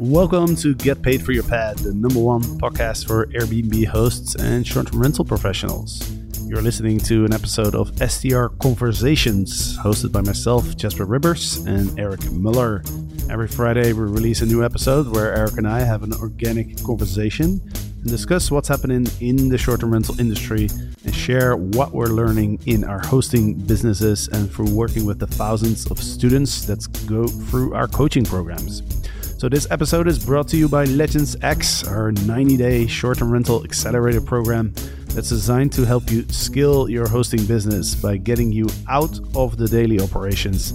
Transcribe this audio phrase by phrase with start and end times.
[0.00, 4.64] Welcome to Get Paid for Your Pad, the number one podcast for Airbnb hosts and
[4.64, 6.08] short term rental professionals.
[6.46, 12.30] You're listening to an episode of STR Conversations, hosted by myself, Jasper Rivers, and Eric
[12.30, 12.84] Miller.
[13.28, 17.60] Every Friday, we release a new episode where Eric and I have an organic conversation
[17.74, 20.68] and discuss what's happening in the short term rental industry
[21.04, 25.90] and share what we're learning in our hosting businesses and through working with the thousands
[25.90, 28.82] of students that go through our coaching programs.
[29.38, 33.30] So, this episode is brought to you by Legends X, our 90 day short term
[33.30, 34.72] rental accelerator program
[35.14, 39.68] that's designed to help you scale your hosting business by getting you out of the
[39.68, 40.74] daily operations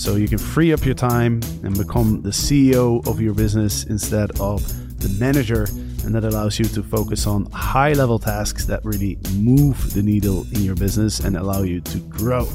[0.00, 4.30] so you can free up your time and become the CEO of your business instead
[4.38, 4.62] of
[5.00, 5.64] the manager.
[6.04, 10.46] And that allows you to focus on high level tasks that really move the needle
[10.52, 12.46] in your business and allow you to grow.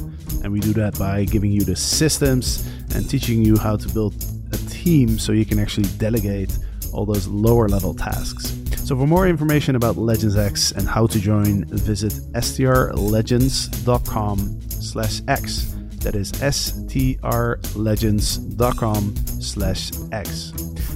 [0.42, 4.14] And we do that by giving you the systems and teaching you how to build
[4.52, 6.56] a team so you can actually delegate
[6.92, 8.56] all those lower level tasks.
[8.84, 15.76] So for more information about Legends X and how to join, visit strlegends.com slash X.
[16.00, 20.52] That is strlegends.com slash X.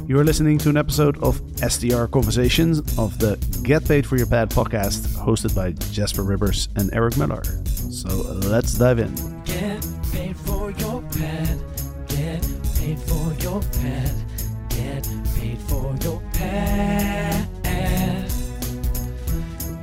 [0.08, 4.26] You are listening to an episode of STR Conversations of the Get Paid for Your
[4.26, 7.44] Pad podcast hosted by Jasper Rivers and Eric Miller.
[7.44, 8.08] So
[8.48, 9.33] let's dive in.
[12.94, 14.12] Paid for your pad.
[14.68, 17.48] Get paid for your pad.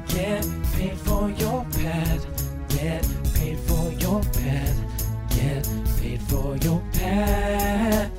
[0.08, 2.26] Get paid for your pad.
[2.70, 4.76] Get paid for your pad.
[5.30, 5.68] Get
[6.00, 8.12] paid for your pad.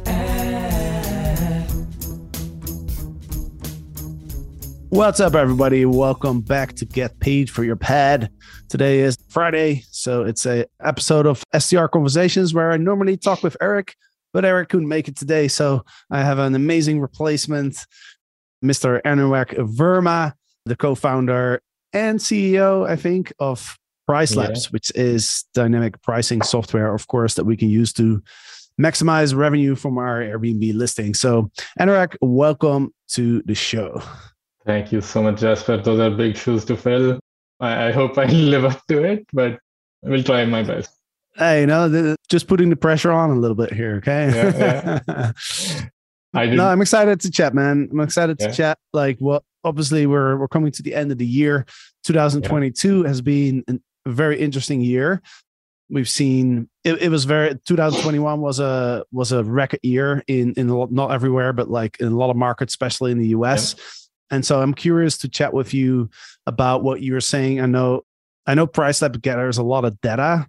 [4.90, 5.86] What's up, everybody?
[5.86, 8.30] Welcome back to Get Paid for Your Pad.
[8.68, 13.56] Today is Friday, so it's a episode of STR Conversations where I normally talk with
[13.62, 13.96] Eric,
[14.33, 17.86] but Eric couldn't make it today, so I have an amazing replacement,
[18.64, 19.00] Mr.
[19.02, 21.61] Anurag Verma, the co-founder
[21.92, 24.42] and CEO, I think, of Price Yeah.
[24.42, 28.22] Labs, which is dynamic pricing software, of course, that we can use to
[28.81, 31.14] maximize revenue from our Airbnb listing.
[31.14, 34.03] So, Anurag, welcome to the show.
[34.64, 35.76] Thank you so much, Jasper.
[35.78, 37.20] Those are big shoes to fill.
[37.60, 39.59] I, I hope I live up to it, but
[40.04, 40.91] I will try my best.
[41.37, 45.00] Hey, you know, th- just putting the pressure on a little bit here, okay?
[45.06, 45.32] Yeah,
[46.34, 46.56] I did.
[46.56, 47.88] no, I'm excited to chat, man.
[47.91, 48.53] I'm excited to Yeah.
[48.53, 48.78] chat.
[48.93, 51.66] Like, well, obviously, we're we're coming to the end of the year.
[52.04, 55.22] 2022 has been an- a very interesting year.
[55.91, 60.69] We've seen it, it was very 2021 was a was a record year in in
[60.70, 63.76] a lot, not everywhere, but like in a lot of markets, especially in the US.
[64.31, 66.09] And so I'm curious to chat with you
[66.47, 67.60] about what you were saying.
[67.60, 68.03] I know
[68.47, 70.47] I know Price Lab gathers a lot of data.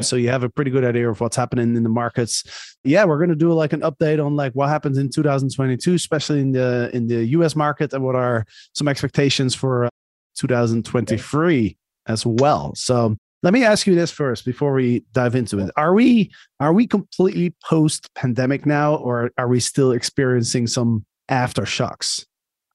[0.00, 2.76] So you have a pretty good idea of what's happening in the markets.
[2.82, 6.40] Yeah, we're going to do like an update on like what happens in 2022, especially
[6.40, 8.44] in the in the US market, and what are
[8.74, 9.90] some expectations for uh,
[10.36, 12.74] 2023 as well.
[12.74, 15.70] So let me ask you this first before we dive into it.
[15.76, 22.26] Are we are we completely post pandemic now, or are we still experiencing some aftershocks?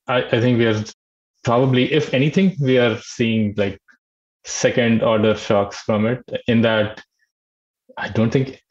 [0.08, 0.84] I, I think we are
[1.44, 3.80] probably, if anything, we are seeing like
[4.44, 6.24] second order shocks from it.
[6.48, 7.04] In that,
[8.00, 8.62] I don't think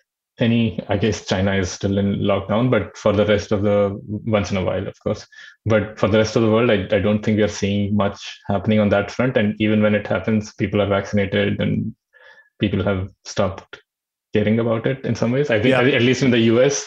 [0.40, 4.50] any, I guess China is still in lockdown, but for the rest of the, once
[4.50, 5.26] in a while, of course.
[5.66, 8.40] But for the rest of the world, I, I don't think we are seeing much
[8.46, 9.36] happening on that front.
[9.36, 11.94] And even when it happens, people are vaccinated and
[12.60, 13.80] people have stopped
[14.32, 15.50] caring about it in some ways.
[15.50, 15.80] I think, Yeah.
[15.96, 16.86] at least in the US,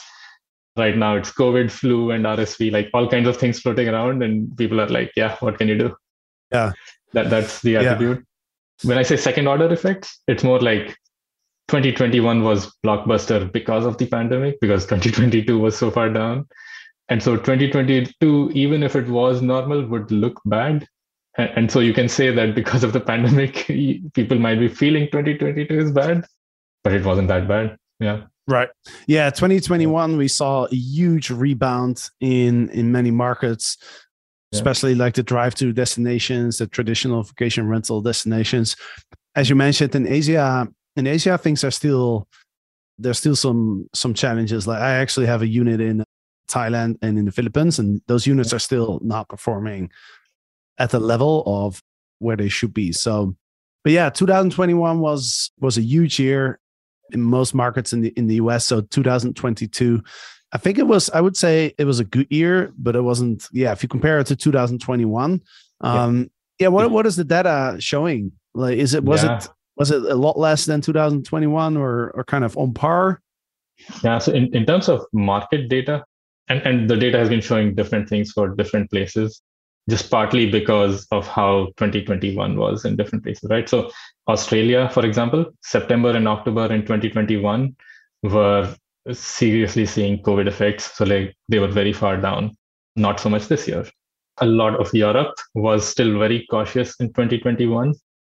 [0.78, 4.56] right now it's covid flu and rsv like all kinds of things floating around and
[4.58, 5.94] people are like yeah what can you do
[6.52, 6.72] Yeah.
[7.14, 7.82] that that's the Yeah.
[7.82, 8.26] attitude
[8.84, 10.96] when i say second order effects it's more like
[11.72, 16.46] 2021 was blockbuster because of the pandemic because 2022 was so far down
[17.08, 20.86] and so 2022 even if it was normal would look bad
[21.38, 23.66] and, and so you can say that because of the pandemic
[24.14, 26.26] people might be feeling 2022 is bad
[26.84, 28.70] but it wasn't that bad yeah Right.
[29.08, 34.58] Yeah, 2021 we saw a huge rebound in in many markets, Yeah.
[34.58, 38.76] especially like the drive-to destinations, the traditional vacation rental destinations.
[39.36, 42.28] As you mentioned in Asia, in Asia things are still
[42.98, 44.68] there's still some some challenges.
[44.68, 46.04] Like I actually have a unit in
[46.48, 49.90] Thailand and in the Philippines and those units are still not performing
[50.78, 51.82] at the level of
[52.20, 52.92] where they should be.
[52.92, 53.36] So
[53.84, 56.60] but yeah, 2021 was was a huge year
[57.12, 58.66] in most markets in the in the US.
[58.66, 60.04] So 2022,
[60.54, 61.10] I think it was.
[61.12, 63.48] I would say it was a good year, but it wasn't.
[63.52, 65.42] Yeah, if you compare it to 2021,
[65.82, 66.68] um, yeah.
[66.68, 68.34] what what is the data showing?
[68.54, 69.38] Like, is it was Yeah.
[69.38, 69.48] it
[69.82, 73.20] was it a lot less than 2021 or or kind of on par?
[74.04, 74.20] Yeah.
[74.20, 76.04] So in, in terms of market data,
[76.50, 79.42] and, and the data has been showing different things for different places
[79.90, 83.80] just partly because of how 2021 was in different places right so
[84.34, 87.76] australia for example september and october in 2021
[88.22, 88.76] were
[89.12, 92.52] seriously seeing covid effects so like they were very far down
[93.08, 93.84] not so much this year
[94.42, 97.92] a lot of europe was still very cautious in 2021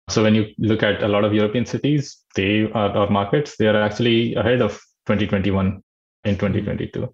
[0.10, 3.68] so when you look at a lot of european cities they are or markets they
[3.68, 4.72] are actually ahead of
[5.06, 5.82] 2021
[6.26, 7.08] in 2022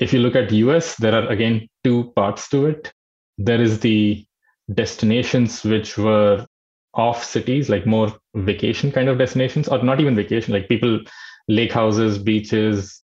[0.00, 2.92] if you look at us there are again two parts to it.
[3.38, 4.24] There is the
[4.72, 6.46] destinations which were
[6.94, 11.00] off cities like more vacation kind of destinations or not even vacation like people
[11.48, 13.02] lake houses beaches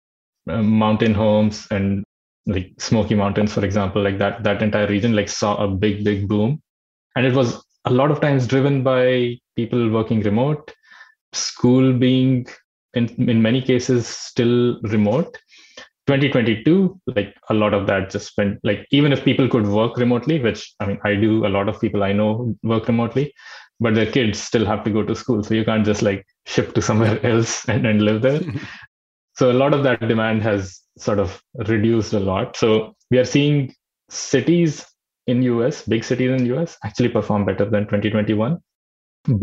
[0.49, 2.03] uh, mountain homes and
[2.45, 6.27] like smoky mountains for example like that that entire region like saw a big big
[6.27, 6.61] boom.
[7.15, 10.73] And it was a lot of times driven by people working remote
[11.33, 12.45] school being
[12.93, 15.37] in in many cases still remote.
[16.07, 20.39] 2022 like a lot of that just went like even if people could work remotely
[20.39, 23.31] which i mean i do a lot of people i know work remotely
[23.81, 26.73] but their kids still have to go to school so you can't just like ship
[26.73, 28.41] to somewhere else and, and live there.
[29.33, 32.57] So a lot of that demand has sort of reduced a lot.
[32.57, 33.73] So we are seeing
[34.09, 34.85] cities
[35.31, 38.57] in us big cities in us actually perform better than 2021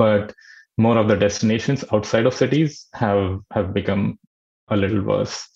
[0.03, 0.35] but
[0.77, 4.19] more of the destinations outside of cities have have become
[4.69, 5.49] a little worse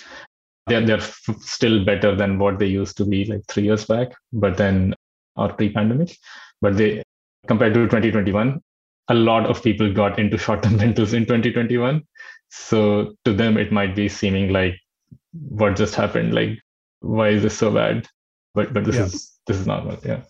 [0.66, 1.00] they're they're
[1.40, 4.94] still better than what they used to be like three years back, but then
[5.36, 6.16] or pre-pandemic.
[6.60, 7.02] But they
[7.48, 8.60] compared to 2021,
[9.08, 12.02] a lot of people got into short-term rentals in 2021.
[12.50, 14.78] So to them, it might be seeming like
[15.32, 16.34] what just happened.
[16.34, 16.58] Like,
[17.00, 18.06] why is this so bad?
[18.54, 19.04] But but this yeah.
[19.04, 19.98] is this is normal.
[20.04, 20.22] Yeah.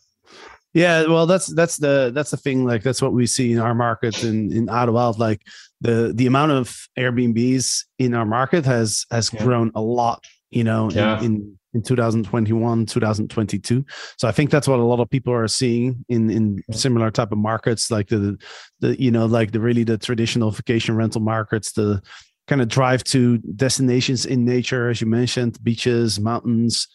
[0.74, 2.64] Yeah, well, that's that's the that's the thing.
[2.64, 5.12] Like that's what we see in our market in in Ottawa.
[5.18, 5.42] Like
[5.82, 9.44] the the amount of Airbnbs in our market has has yeah.
[9.44, 10.24] grown a lot.
[10.50, 11.18] You know, yeah.
[11.18, 13.84] in, in in 2021 2022
[14.18, 17.32] so i think that's what a lot of people are seeing in in similar type
[17.32, 18.36] of markets like the
[18.80, 22.02] the you know like the really the traditional vacation rental markets the
[22.46, 26.88] kind of drive to destinations in nature as you mentioned beaches mountains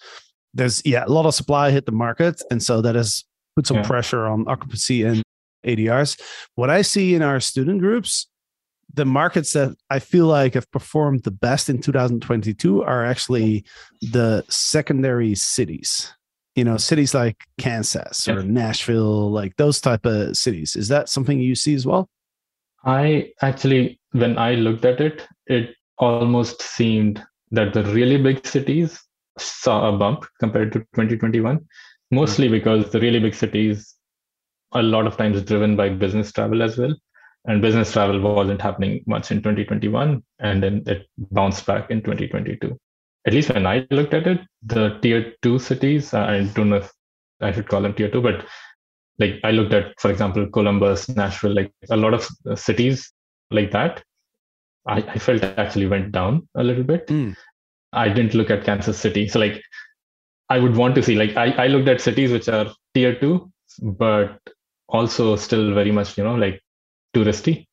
[0.58, 3.24] there's yeah a lot of supply hit the market and so that has
[3.56, 3.88] put some yeah.
[3.88, 5.24] pressure on occupancy and
[5.66, 6.20] ADRs.
[6.56, 8.28] What I see in our student groups,
[8.94, 13.66] the markets that I feel like have performed the best in 2022 are actually
[14.02, 16.14] the secondary cities.
[16.56, 20.76] You know, cities like Kansas or Nashville, like those type of cities.
[20.76, 22.10] Is that something you see as well?
[22.84, 29.04] I actually, when I looked at it, it almost seemed that the really big cities
[29.38, 31.60] saw a bump compared to 2021
[32.12, 33.96] mostly because the really big cities
[34.74, 36.96] a lot of times driven by business travel as well.
[37.46, 42.78] And business travel wasn't happening much in 2021 and then it bounced back in 2022
[43.26, 46.92] at least when i looked at it the tier 2 cities i don't know if
[47.42, 48.46] i should call them tier 2 but
[49.20, 52.28] like i looked at for example columbus nashville like a lot of
[52.60, 53.12] cities
[53.52, 54.04] like that.
[54.88, 57.08] I, I felt actually went down a little bit.
[57.08, 57.36] Mm.
[57.94, 59.62] I didn't look at kansas city so like
[60.50, 61.16] I would want to see.
[61.16, 63.52] Like I, I looked at cities which are tier two,
[63.82, 64.40] but
[64.88, 66.62] also still very much, you know, like
[67.14, 67.66] touristy.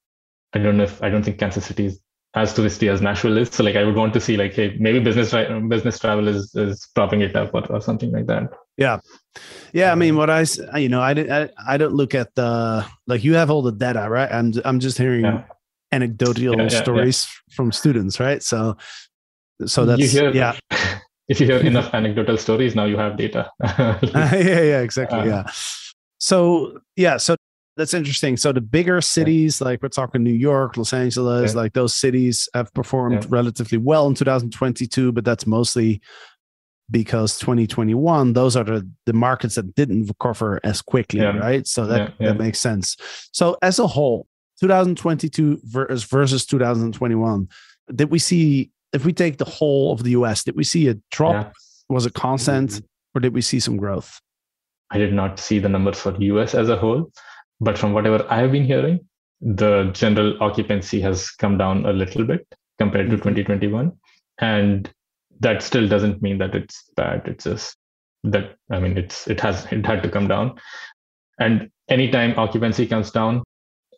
[0.52, 2.00] I don't know if I don't think Kansas City is
[2.34, 3.50] as touristy as Nashville is.
[3.50, 5.32] So like I would want to see like, hey, maybe business
[5.68, 8.50] business travel is is propping it up or, or something like that.
[8.76, 8.98] Yeah,
[9.72, 9.92] yeah.
[9.92, 10.44] I mean, what I
[10.76, 14.08] you know, I I, I don't look at the like you have all the data,
[14.08, 14.30] right?
[14.32, 15.44] I'm I'm just hearing yeah.
[15.92, 18.42] anecdotal yeah, yeah, stories from students, right?
[18.42, 18.76] So
[19.66, 20.56] so that's hear, yeah.
[21.28, 25.44] if you have enough anecdotal stories now you have data yeah yeah exactly uh, yeah
[26.18, 27.36] so yeah so
[27.76, 29.68] that's interesting so the bigger cities yeah.
[29.68, 31.60] like we're talking new york los angeles yeah.
[31.60, 33.28] like those cities have performed yeah.
[33.30, 36.00] relatively well in 2022 but that's mostly
[36.90, 42.14] because 2021 those are the, the markets that didn't recover as quickly right so that
[42.18, 42.96] that makes sense
[43.32, 44.26] so as a whole
[44.60, 47.48] 2022 versus versus 2021
[47.94, 50.94] did we see if we take the whole of the US, did we see a
[51.10, 51.46] drop?
[51.46, 51.52] Yeah.
[51.88, 52.84] Was it constant mm-hmm.
[53.14, 54.20] or did we see some growth?
[54.90, 57.10] I did not see the numbers for the US as a whole,
[57.60, 59.00] but from whatever I've been hearing,
[59.40, 62.46] the general occupancy has come down a little bit
[62.78, 63.30] compared to mm-hmm.
[63.30, 63.92] 2021.
[64.38, 64.90] And
[65.40, 67.22] that still doesn't mean that it's bad.
[67.26, 67.76] It's just
[68.24, 70.58] that I mean it's it has it had to come down.
[71.38, 73.42] And anytime occupancy comes down,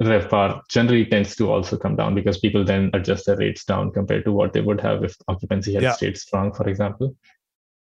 [0.02, 4.24] RevPAR generally tends to also come down because people then adjust their rates down compared
[4.24, 5.92] to what they would have if occupancy had yeah.
[5.92, 7.16] stayed strong, for example.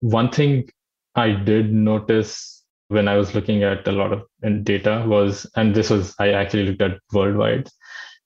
[0.00, 0.70] One thing
[1.14, 4.24] I did notice when I was looking at a lot of
[4.64, 7.68] data was, and this was, I actually looked at worldwide,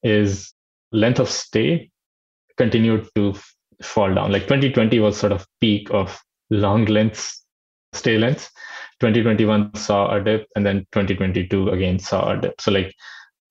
[0.03, 0.53] is
[0.93, 1.91] length of stay
[2.57, 3.35] continued to
[3.83, 4.33] fall down.
[4.33, 6.19] Like 2020 was sort of peak of
[6.51, 7.45] long lengths,
[7.93, 8.51] stay lengths.
[9.01, 12.61] 2021 saw a dip, and then 2022 again saw a dip.
[12.61, 12.95] So, like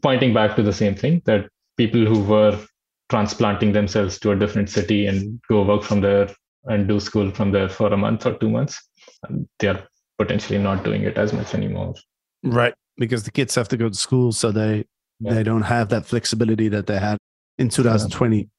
[0.04, 2.60] pointing back to the same thing that people who were
[3.10, 6.30] transplanting themselves to a different city and go work from there
[6.66, 8.82] and do school from there for a month or two months,
[9.28, 9.84] um, they are
[10.18, 11.94] potentially not doing it as much anymore.
[12.44, 12.74] Right.
[12.98, 14.86] Because the kids have to go to school, so they
[15.20, 15.34] Yeah.
[15.36, 17.18] they don't have that flexibility that they had
[17.58, 18.50] in 2020.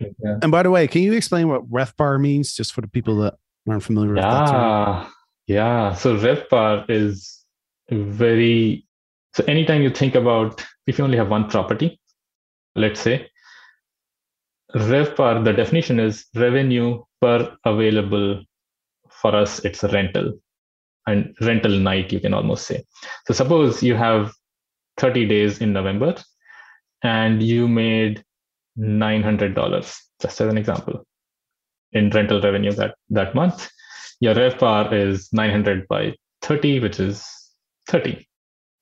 [0.00, 0.38] Yeah.
[0.42, 3.34] And by the way, can you explain what RevPAR means, just for the people that
[3.68, 4.46] aren't familiar with that?
[4.46, 4.60] term?
[5.46, 5.94] Yeah, yeah.
[5.94, 7.44] So RevPAR is
[7.90, 8.86] very
[9.34, 11.98] so anytime you think about if you only have one property,
[12.74, 13.28] let's say,
[14.74, 18.42] RevPAR, the definition is revenue per available
[19.08, 20.32] for us, it's a rental
[21.06, 22.84] and rental night, you can almost say.
[23.26, 24.32] So suppose you have
[24.98, 26.14] 30 days in November
[27.02, 28.24] and you made
[28.78, 31.06] $900, just as an example,
[31.92, 33.70] in rental revenue that, that month
[34.20, 37.26] your RevPAR is 900 by 30, which is
[37.88, 38.26] 30.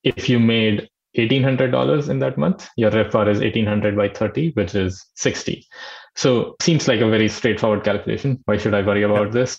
[0.03, 0.89] If you made
[1.27, 5.65] $1,800 in that month, your RevPAR is 1800 by 30, which is 60.
[6.15, 8.41] So seems like a very straightforward calculation.
[8.45, 9.57] Why should I worry about this?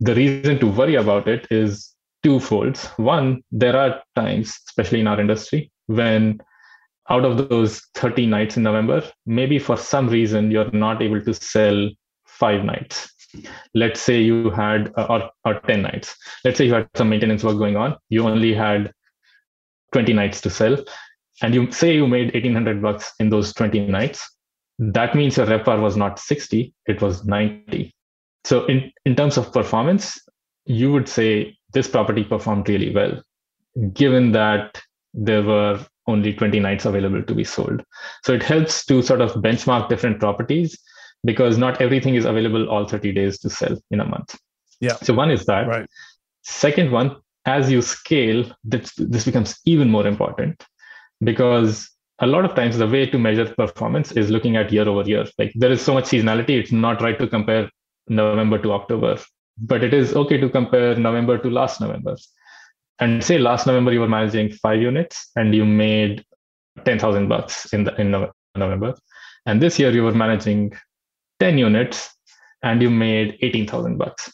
[0.00, 2.78] The reason to worry about it is twofold.
[2.96, 6.40] One, there are times, especially in our industry, when
[7.08, 11.34] out of those 30 nights in November, maybe for some reason you're not able to
[11.34, 11.90] sell
[12.24, 13.12] five nights
[13.74, 17.58] let's say you had or, or 10 nights let's say you had some maintenance work
[17.58, 18.92] going on you only had
[19.92, 20.76] 20 nights to sell
[21.42, 24.36] and you say you made 1800 bucks in those 20 nights
[24.78, 27.94] that means your RevPAR was not 60 it was 90
[28.44, 30.18] so in, in terms of performance
[30.64, 33.20] you would say this property performed really well
[33.92, 34.80] given that
[35.14, 37.82] there were only 20 nights available to be sold
[38.24, 40.78] so it helps to sort of benchmark different properties
[41.24, 44.38] because not everything is available all 30 days to sell in a month.
[44.80, 44.94] Yeah.
[44.94, 45.66] So one is that.
[45.66, 45.88] Right.
[46.42, 47.16] Second one,
[47.46, 50.64] as you scale, this, this becomes even more important
[51.22, 55.08] because a lot of times the way to measure performance is looking at year over
[55.08, 55.24] year.
[55.38, 57.70] Like there is so much seasonality, it's not right to compare
[58.08, 59.18] November to October,
[59.58, 62.16] but it is okay to compare November to last November.
[62.98, 66.24] And say last November you were managing five units and you made
[66.84, 68.10] 10,000 bucks in the in
[68.54, 68.94] November.
[69.46, 70.72] And this year you were managing
[71.40, 72.14] 10 units
[72.62, 74.30] and you made 18,000 bucks.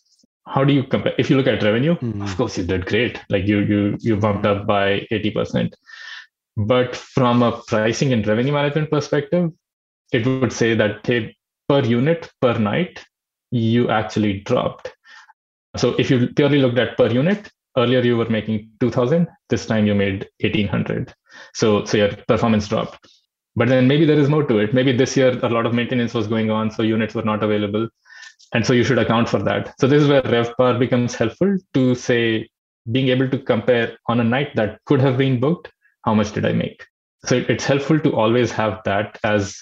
[0.46, 1.14] How do you compare?
[1.18, 2.22] If you look at revenue, Mhm.
[2.22, 3.20] of course you did great.
[3.28, 5.74] Like you you you bumped up by 80%.
[6.56, 9.50] But from a pricing and revenue management perspective,
[10.12, 11.36] it would say that hey,
[11.68, 13.04] per unit per night,
[13.50, 14.92] you actually dropped.
[15.76, 19.86] So if you purely looked at per unit, earlier you were making 2000, this time
[19.86, 21.12] you made 1800.
[21.52, 23.06] So so your performance dropped
[23.56, 26.14] but then maybe there is more to it maybe this year a lot of maintenance
[26.14, 27.88] was going on so units were not available
[28.54, 31.94] and so you should account for that so this is where revpar becomes helpful to
[31.94, 32.48] say
[32.92, 35.72] being able to compare on a night that could have been booked
[36.04, 36.84] how much did i make
[37.24, 39.60] so it's helpful to always have that as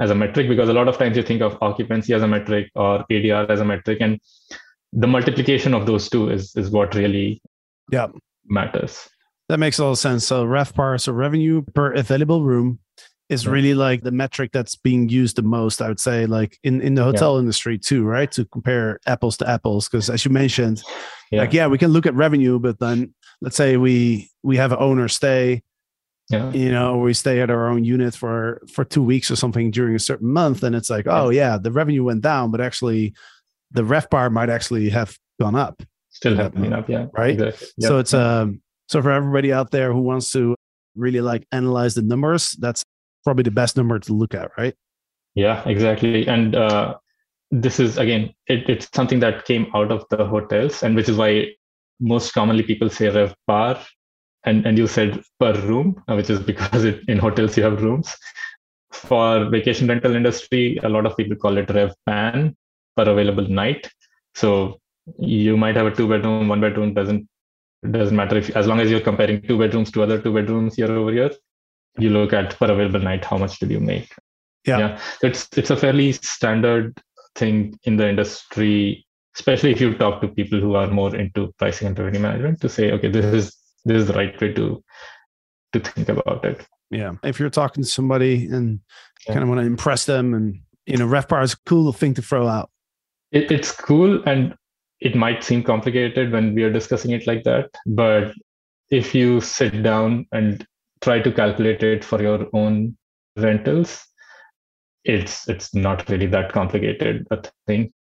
[0.00, 2.70] as a metric because a lot of times you think of occupancy as a metric
[2.74, 4.20] or adr as a metric and
[4.92, 7.40] the multiplication of those two is is what really
[7.90, 8.08] Yeah.
[8.44, 9.08] matters
[9.48, 10.26] That makes a lot of sense.
[10.26, 12.80] So RevPAR, so revenue per available room,
[13.28, 13.50] is Yeah.
[13.52, 15.82] really like the metric that's being used the most.
[15.82, 18.30] I would say, like in in the hotel industry too, right?
[18.32, 20.82] To compare apples to apples, because as you mentioned,
[21.30, 24.72] yeah like yeah, we can look at revenue, but then let's say we we have
[24.72, 25.62] an owner stay,
[26.30, 29.70] yeah you know, we stay at our own unit for for two weeks or something
[29.70, 33.12] during a certain month, and it's like, oh yeah, the revenue went down, but actually,
[33.72, 35.82] the RevPAR might actually have gone up.
[36.10, 36.42] still Yeah.
[36.44, 37.34] happening up yeah Right?
[37.34, 37.68] exactly.
[37.80, 40.54] So it's um so for everybody out there who wants to
[40.94, 42.82] really like analyze the numbers, that's
[43.26, 44.74] probably the best number to look at, right?
[45.34, 46.26] Yeah, exactly.
[46.28, 46.96] And uh,
[47.50, 51.16] this is again, it, it's something that came out of the hotels, and which is
[51.16, 51.30] why
[52.00, 53.78] most commonly people say rev par,
[54.44, 57.82] and and you said per room, uh, which is because it, in hotels you have
[57.82, 58.14] rooms.
[58.92, 62.56] For vacation rental industry, a lot of people call it rev pan
[62.96, 63.90] per available night.
[64.34, 64.80] So
[65.18, 67.28] you might have a two bedroom, one bedroom doesn't
[67.90, 70.90] doesn't matter if as long as you're comparing two bedrooms to other two bedrooms year
[70.90, 71.30] over year,
[71.98, 74.12] you look at per available night how much did you make
[74.66, 74.98] Yeah.
[75.20, 77.00] So it's it's a fairly standard
[77.34, 81.86] thing in the industry especially if you talk to people who are more into pricing
[81.88, 84.82] and revenue management to say okay this is this is the right way to
[85.72, 87.12] to think about it Yeah.
[87.24, 88.80] If you're talking to somebody and
[89.26, 89.34] Yeah.
[89.34, 92.22] kind of want to impress them and you know, RevPAR is a cool thing to
[92.22, 92.70] throw out.
[93.32, 94.54] it, it's cool and
[95.00, 97.68] it might seem complicated when we are discussing it like that
[98.02, 98.32] but
[99.00, 100.64] if you sit down and
[101.02, 102.96] try to calculate it for your own
[103.36, 104.06] rentals
[105.04, 107.92] it's it's not really that complicated a thing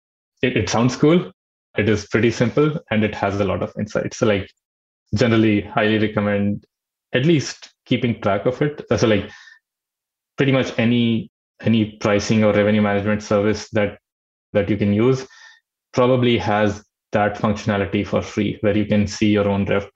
[0.41, 1.31] it, it sounds cool
[1.77, 4.17] It is pretty simple and it has a lot of insights.
[4.17, 4.49] So like
[5.13, 6.65] generally highly recommend
[7.13, 8.83] at least keeping track of it.
[8.89, 9.29] Uh, so like
[10.37, 11.29] pretty much any
[11.61, 13.99] any pricing or revenue management service that
[14.53, 15.27] that you can use
[15.93, 19.89] probably has that functionality for free where you can see your own rev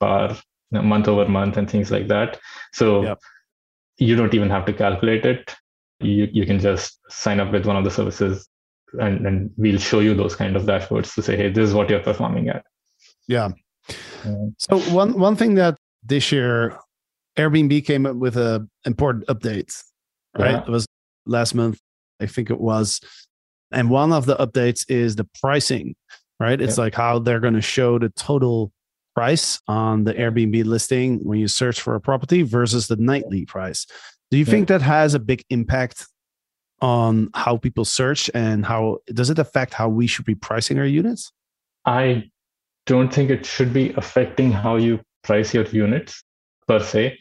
[0.72, 2.38] par month over month and things like that.
[2.72, 3.18] So yep.
[3.98, 5.54] you don't even have to calculate it.
[6.00, 8.48] You, you can just sign up with one of the services
[8.94, 11.90] and, and we'll show you those kind of dashboards to say hey this is what
[11.90, 12.64] you're performing at.
[13.28, 13.50] Yeah.
[14.24, 16.78] Um, so one one thing that this year
[17.36, 19.72] airbnb came up with a important update
[20.36, 20.52] right?
[20.52, 20.62] Yeah.
[20.62, 20.86] it was
[21.26, 21.78] last month
[22.20, 23.00] i think it was.
[23.72, 25.94] And one of the updates is the pricing
[26.40, 26.60] right?
[26.60, 26.84] It's yeah.
[26.84, 28.72] like how they're going to show the total
[29.14, 33.86] price on the airbnb listing when you search for a property versus the nightly price
[34.30, 34.50] do you yeah.
[34.50, 36.06] think that has a big impact
[36.80, 40.86] on how people search and how does it affect how we should be pricing our
[40.86, 41.32] units?
[41.84, 42.30] I
[42.86, 46.22] don't think it should be affecting how you price your units
[46.66, 47.18] per se.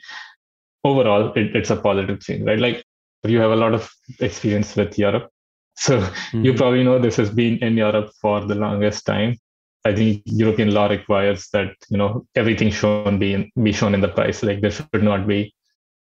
[0.84, 2.60] Overall, it, it's a positive thing, right?
[2.60, 2.84] Like
[3.24, 5.30] you have a lot of experience with Europe.
[5.76, 6.46] So mm-hmm.
[6.46, 9.38] you probably know this has been in Europe for the longest time.
[9.86, 14.02] I think European law requires that you know everything shown be in, be shown in
[14.02, 14.44] the price.
[14.44, 15.54] Like there should not be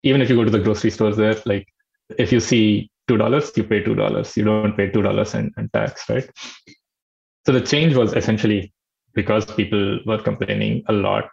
[0.02, 1.66] even if you go to the grocery stores there, like
[2.18, 4.36] if you see two dollars, you pay two dollars.
[4.36, 6.28] You don't pay two dollars and, and tax, right?
[7.44, 8.72] So the change was essentially
[9.14, 11.28] because people were complaining a lot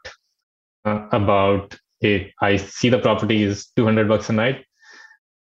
[0.85, 4.65] uh, about hey, I see the property is 200 bucks a night.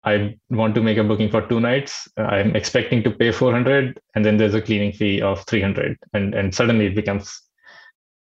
[0.07, 2.07] I want to make a booking for two nights.
[2.17, 6.33] Uh, I'm expecting to pay 400, and then there's a cleaning fee of 300, and
[6.33, 7.41] and suddenly it becomes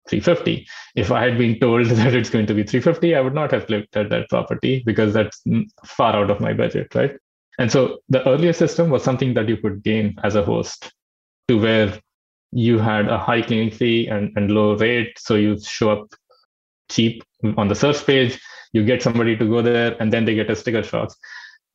[0.10, 3.52] 350 if i had been told that it's going to be 350 i would not
[3.52, 5.42] have looked at that property because that's
[5.86, 7.16] far out of my budget right?
[7.60, 10.92] And so the earlier system was something that you could gain as a host
[11.48, 12.00] to where
[12.52, 16.08] you had a high cleaning fee and, and low rate so you show up
[16.90, 17.24] cheap
[17.58, 18.40] on the search page
[18.74, 21.14] you get somebody to go there and then they get a sticker shock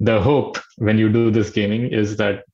[0.00, 2.44] the hope when you do this gaming is that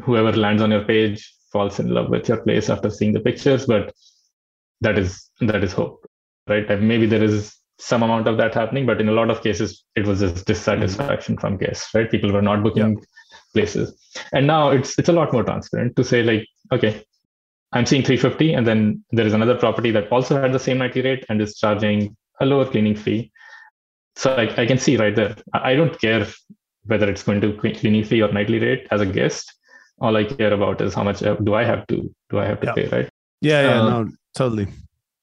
[0.00, 3.66] whoever lands on your page falls in love with your place after seeing the pictures
[3.66, 3.94] but
[4.80, 6.04] that is that is hope
[6.48, 6.68] right?
[6.68, 9.84] And maybe there is some amount of that happening but in a lot of cases
[9.94, 12.10] it was just dissatisfaction from guests right?
[12.10, 13.04] People were not booking yeah.
[13.54, 13.94] places.
[14.32, 17.04] And now it's it's a lot more transparent to say like okay
[17.74, 21.02] i'm seeing 350 and then there is another property that also had the same nightly
[21.02, 23.32] rate and is charging a lower cleaning fee.
[24.16, 25.36] So I, I can see right there.
[25.54, 26.26] I don't care
[26.86, 29.54] whether it's going to cleaning fee or nightly rate as a guest
[30.00, 32.60] all i care about is how much uh, do i have to do i have
[32.60, 32.74] to yeah.
[32.74, 33.08] pay right
[33.40, 34.68] yeah yeah uh, no Totally.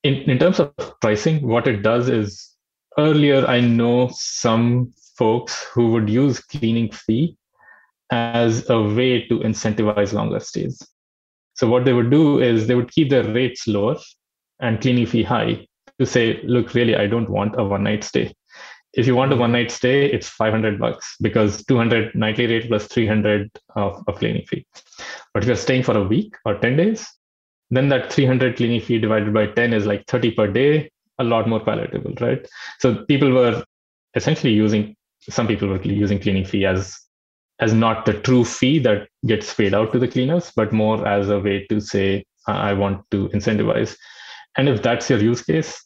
[0.03, 2.55] In, in terms of pricing, what it does is
[2.97, 7.35] earlier, I know some folks who would use cleaning fee
[8.11, 10.81] as a way to incentivize longer stays.
[11.55, 13.97] So what they would do is they would keep their rates lower
[14.61, 15.67] and cleaning fee high
[15.99, 18.33] to say, look, really, I don't want a one night stay.
[18.93, 22.87] If you want a one night stay, it's 500 bucks because 200 nightly rate plus
[22.87, 24.65] 300 of, of cleaning fee.
[25.33, 27.07] But if you're staying for a week or 10 days,
[27.71, 31.47] then that 300 cleaning fee divided by 10 is like 30 per day a lot
[31.47, 32.47] more palatable right
[32.79, 33.63] so people were
[34.15, 34.95] essentially using
[35.29, 36.97] some people were using cleaning fee as
[37.59, 41.29] as not the true fee that gets paid out to the cleaners but more as
[41.29, 43.95] a way to say i want to incentivize
[44.57, 45.85] and if that's your use case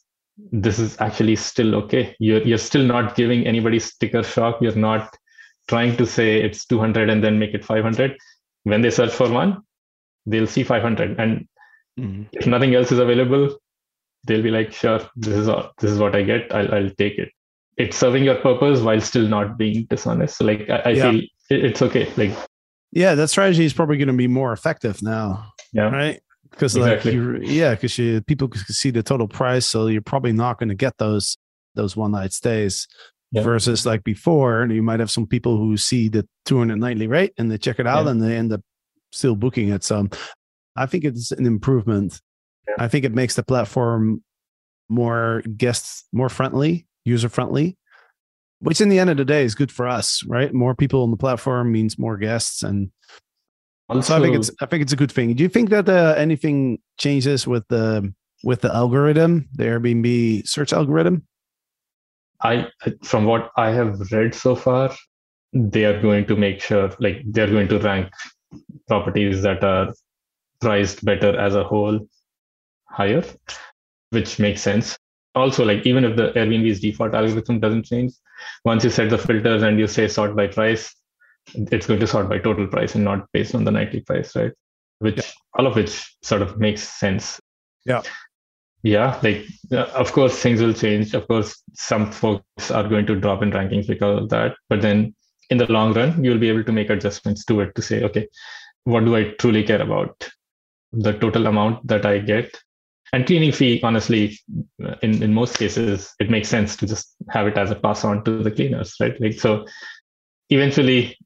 [0.50, 5.16] this is actually still okay you're you're still not giving anybody sticker shock you're not
[5.68, 8.16] trying to say it's 200 and then make it 500
[8.64, 9.62] when they search for one
[10.26, 11.46] they'll see 500 and
[11.98, 12.24] Mm-hmm.
[12.32, 13.56] If nothing else is available,
[14.24, 16.52] they'll be like, sure, this is all, this is what I get.
[16.54, 17.30] I'll, I'll take it.
[17.76, 20.38] It's serving your purpose while still not being dishonest.
[20.38, 21.10] So like I, I yeah.
[21.10, 21.20] feel
[21.50, 22.10] it, it's okay.
[22.16, 22.36] Like
[22.92, 25.52] yeah, that strategy is probably going to be more effective now.
[25.72, 25.90] Yeah.
[25.90, 26.20] Right.
[26.50, 27.16] Because exactly.
[27.16, 30.58] like you, yeah, because you people can see the total price, so you're probably not
[30.58, 31.36] going to get those
[31.74, 32.86] those one night stays.
[33.32, 33.42] Yeah.
[33.42, 37.50] Versus like before, you might have some people who see the 200 nightly rate and
[37.50, 38.12] they check it out yeah.
[38.12, 38.60] and they end up
[39.10, 39.82] still booking it.
[39.82, 40.06] So
[40.76, 42.20] I think it's an improvement.
[42.68, 42.74] Yeah.
[42.78, 44.22] I think it makes the platform
[44.88, 47.76] more guests more friendly, user friendly,
[48.60, 50.52] which in the end of the day is good for us, right?
[50.52, 52.90] More people on the platform means more guests, and
[53.88, 55.34] also, so I think it's I think it's a good thing.
[55.34, 60.72] Do you think that uh, anything changes with the with the algorithm, the Airbnb search
[60.72, 61.26] algorithm?
[62.42, 62.68] I,
[63.02, 64.94] from what I have read so far,
[65.52, 68.12] they are going to make sure, like they're going to rank
[68.86, 69.94] properties that are
[70.60, 72.06] priced better as a whole
[72.84, 73.24] higher,
[74.10, 74.98] which makes sense.
[75.34, 78.12] Also, like even if the Airbnb's default algorithm doesn't change,
[78.64, 80.94] once you set the filters and you say sort by price,
[81.54, 84.52] it's going to sort by total price and not based on the nightly price, right?
[85.00, 85.24] which Yeah.
[85.58, 87.40] all of which sort of makes sense.
[87.84, 88.02] Yeah.
[88.82, 91.14] Yeah, like uh, of course things will change.
[91.14, 94.56] Of course, some folks are going to drop in rankings because of that.
[94.68, 95.14] But then
[95.50, 98.28] in the long run, you'll be able to make adjustments to it to say, okay,
[98.84, 100.28] what do I truly care about?
[100.92, 102.54] The total amount that I get.
[103.14, 104.38] And cleaning fee, honestly,
[105.02, 108.22] in, in most cases, it makes sense to just have it as a pass on
[108.24, 109.18] to the cleaners, right?
[109.20, 109.66] Like so
[110.50, 111.16] eventually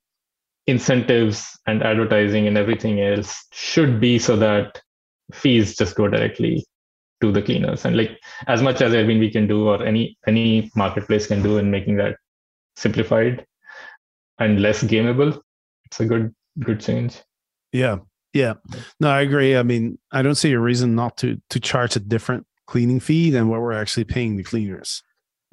[0.69, 4.81] incentives and advertising and everything else should be so that
[5.33, 6.65] fees just go directly
[7.21, 11.27] to the cleaners and like as much as airbnb can do or any any marketplace
[11.27, 12.17] can do in making that
[12.77, 13.45] simplified
[14.39, 15.41] and less gameable
[15.87, 17.23] it's a good good change
[17.73, 17.99] Yeah.
[18.35, 18.55] Yeah.
[19.01, 19.57] No, I agree.
[19.57, 23.31] I mean, I don't see a reason not to to charge a different cleaning fee
[23.31, 25.03] than what we're actually paying the cleaners.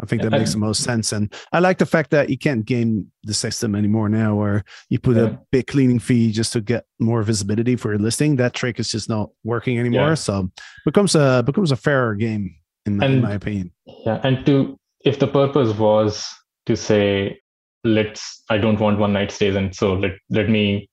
[0.02, 1.14] I think that makes the most sense.
[1.14, 5.00] And I like the fact that you can't game the system anymore now where you
[5.00, 5.24] put Yeah.
[5.24, 8.36] a big cleaning fee just to get more visibility for your listing.
[8.36, 10.10] That trick is just not working anymore.
[10.10, 10.16] Yeah.
[10.16, 10.52] So
[10.84, 12.56] becomes a becomes a fairer game
[12.86, 13.72] in my, in my opinion.
[14.06, 16.24] yeah and to if the purpose was
[16.68, 17.40] to say
[17.84, 20.88] let's i don't want one night stays and so let let me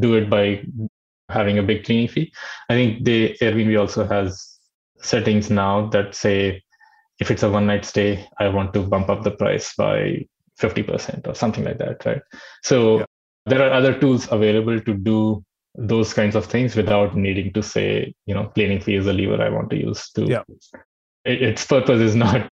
[0.00, 0.62] do it by
[1.30, 2.30] having a big cleaning fee
[2.70, 4.58] i think the airbnb also has
[5.00, 6.62] settings now that say
[7.22, 8.08] if it's a one night stay
[8.44, 9.96] i want to bump up the price by
[10.60, 12.22] 50% or something like that right
[12.70, 13.04] so Yeah.
[13.52, 15.18] there are other tools available to do
[15.92, 17.88] those kinds of things without needing to say
[18.26, 20.42] you know cleaning fee is a lever i want to use to Yeah.
[21.32, 22.48] it, its purpose is not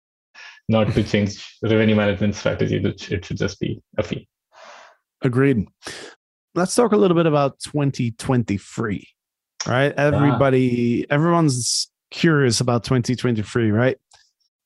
[0.75, 1.33] not to change
[1.73, 4.23] revenue management strategy it should- it should just be a fee
[5.23, 5.65] Agreed.
[6.53, 9.07] Let's talk a little bit about 2023.
[9.67, 9.93] Right?
[9.97, 10.01] Ah.
[10.09, 13.97] Everybody, everyone's curious about 2023, right?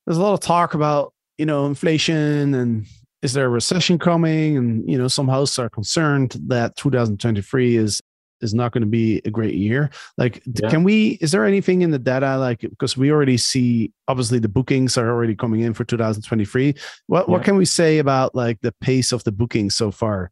[0.05, 2.85] There's a lot of talk about, you know, inflation and
[3.21, 4.57] is there a recession coming?
[4.57, 8.01] And, you know, some hosts are concerned that 2023 is
[8.41, 9.91] is not going to be a great year.
[10.17, 10.69] Like, Yeah.
[10.71, 14.49] can we, is there anything in the data, like, because we already see, obviously, the
[14.49, 16.73] bookings are already coming in for 2023.
[17.05, 20.31] What, what can we say about like the pace of the bookings so far?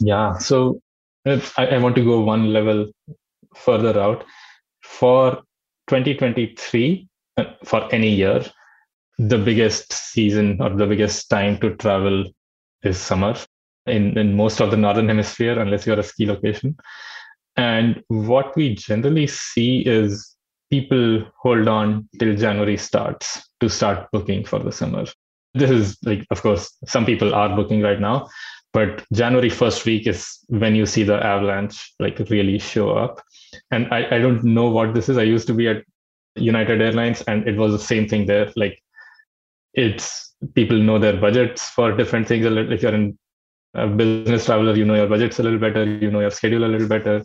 [0.00, 0.38] Yeah.
[0.38, 0.80] So
[1.24, 2.90] I, I want to go one level
[3.54, 4.24] further out.
[4.82, 5.36] For
[5.88, 8.42] 2023, uh, for any year,
[9.28, 12.24] the biggest season or the biggest time to travel
[12.82, 13.36] is summer
[13.86, 16.74] in, in most of the northern hemisphere, unless you're a ski location.
[17.56, 20.36] And what we generally see is
[20.70, 25.04] people hold on till January starts to start booking for the summer.
[25.52, 28.28] This is like, of course, some people are booking right now,
[28.72, 33.20] but January first week is when you see the avalanche like really show up.
[33.70, 35.18] And I, I don't know what this is.
[35.18, 35.84] I used to be at
[36.36, 38.50] United Airlines and it was the same thing there.
[38.56, 38.80] Like
[39.74, 42.44] it's people know their budgets for different things.
[42.46, 43.18] If you're in
[43.74, 46.66] a business traveler, you know your budgets a little better, you know your schedule a
[46.66, 47.22] little better.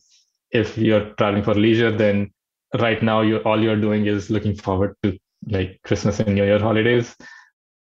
[0.52, 2.32] If you're traveling for leisure, then
[2.80, 6.60] right now you all you're doing is looking forward to like Christmas and New Year
[6.60, 7.16] holidays.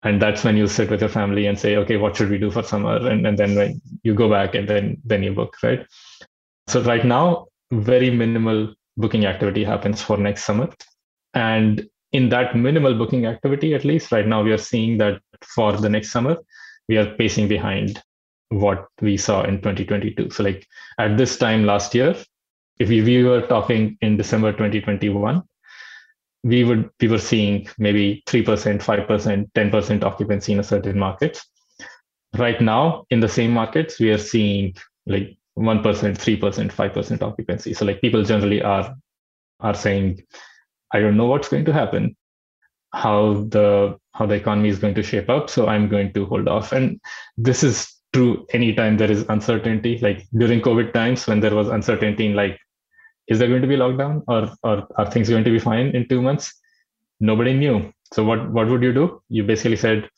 [0.04, 2.52] And that's when you sit with your family and say, okay, what should we do
[2.52, 3.08] for summer?
[3.08, 5.86] And, and then when you go back and then then you book, right?
[6.68, 10.70] So right now, very minimal booking activity happens for next summer.
[11.34, 15.74] And in that minimal booking activity, at least right now, we are seeing that for
[15.74, 16.38] the next summer,
[16.88, 18.02] we are pacing behind
[18.50, 20.30] what we saw in 2022.
[20.30, 20.66] So, like
[21.00, 22.16] at this time last year,
[22.80, 25.42] if we, we were talking in December 2021,
[26.44, 31.42] we would we were seeing maybe 3%, 5%, 10% occupancy in a certain market.
[32.38, 37.74] Right now, in the same markets, we are seeing like 1%, 3%, 5% occupancy.
[37.74, 38.96] So like people generally are
[39.60, 40.22] are saying,
[40.94, 42.16] I don't know what's going to happen,
[42.94, 45.50] how the how the economy is going to shape up.
[45.50, 46.72] So I'm going to hold off.
[46.72, 47.02] And
[47.36, 49.98] this is true anytime there is uncertainty.
[49.98, 52.60] Like during COVID times when there was uncertainty in like,
[53.28, 56.08] is there going to be lockdown or or are things going to be fine in
[56.08, 56.54] two months?
[57.20, 57.92] Nobody knew.
[58.14, 59.22] So what what would you do?
[59.30, 60.10] You basically said,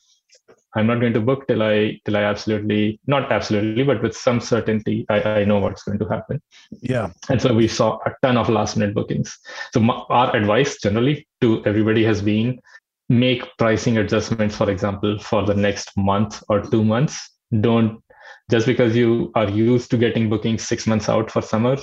[0.75, 4.41] I'm not going to book till I till I absolutely not absolutely, but with some
[4.41, 6.41] certainty, I, I know what's going to happen.
[6.81, 7.11] Yeah.
[7.29, 9.38] And so we saw a ton of last minute bookings.
[9.73, 12.59] So my, our advice generally to everybody has been
[13.07, 17.31] make pricing adjustments, for example, for the next month or two months.
[17.61, 18.01] Don't
[18.51, 21.77] just because you are used to getting bookings six months out for summer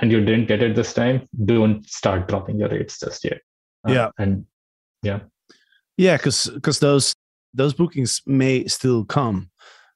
[0.00, 3.40] and you didn't get it this time, don't start dropping your rates just yet.
[3.86, 4.10] Uh, Yeah.
[4.18, 4.46] And
[5.02, 5.20] yeah.
[5.96, 7.14] Yeah, because because those
[7.54, 9.50] those bookings may still come,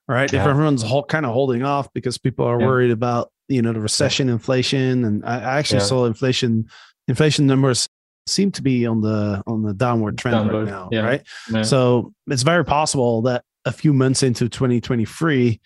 [0.06, 0.32] right?
[0.32, 2.66] If everyone's kind of holding off because people are Yeah.
[2.66, 5.86] worried about you know the recession, inflation, and I, actually Yeah.
[5.86, 6.66] saw inflation
[7.08, 7.88] inflation numbers
[8.26, 11.00] seem to be on the on the downward trend Downward, right now, yeah.
[11.00, 11.22] right?
[11.50, 11.62] yeah.
[11.62, 15.60] So it's very possible that a few months into 2023,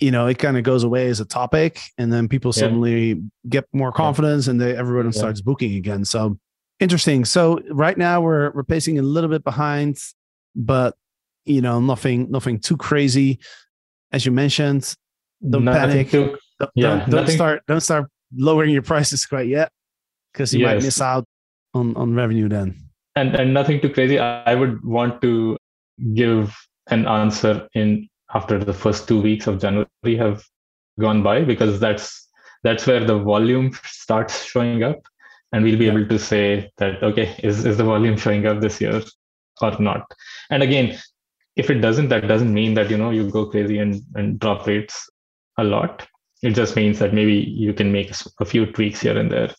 [0.00, 2.60] you know, it kind of goes away as a topic, and then people Yeah.
[2.62, 5.12] suddenly get more confidence, and they everyone Yeah.
[5.12, 6.04] starts booking again.
[6.04, 6.38] So
[6.80, 7.24] interesting.
[7.24, 9.98] So right now we're we're pacing a little bit behind,
[10.56, 10.96] but
[11.44, 13.38] you know, nothing nothing too crazy.
[14.12, 14.94] As you mentioned,
[15.48, 16.10] don't Nothing panic.
[16.10, 19.72] too- don't, yeah, don't, don't start don't start lowering your prices quite yet,
[20.32, 21.24] because you might miss out
[21.74, 22.76] on on revenue then.
[23.16, 24.18] and and nothing too crazy.
[24.18, 25.56] I I would want to
[26.14, 26.54] give
[26.88, 30.42] an answer in after the first two weeks of January have
[31.00, 32.28] gone by because that's
[32.62, 35.00] that's where the volume starts showing up,
[35.52, 35.92] and we'll be Yeah.
[35.92, 39.02] able to say that okay, is is the volume showing up this year
[39.60, 40.02] or not?
[40.50, 40.98] And again,
[41.56, 44.66] if it doesn't, that doesn't mean that you know you go crazy and and drop
[44.66, 45.08] rates
[45.58, 46.06] a lot.
[46.42, 49.54] It just means that maybe you can make a few tweaks here and there.